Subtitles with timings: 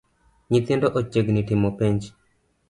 [0.51, 2.01] Nyithindo ochiegni timo penj